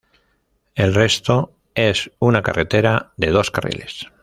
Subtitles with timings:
[0.73, 4.07] El resto es una carretera de dos carriles.